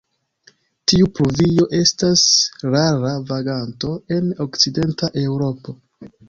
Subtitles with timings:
[0.91, 2.23] Tiu pluvio estas
[2.77, 5.79] rara vaganto en okcidenta Eŭropo.